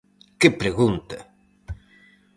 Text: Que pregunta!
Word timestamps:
Que 0.39 0.49
pregunta! 0.61 1.17